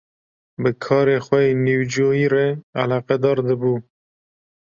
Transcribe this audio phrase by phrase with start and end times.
[0.61, 2.47] Bi karê xwe yê nîvcomayî re
[2.83, 3.75] eleqedar dibû.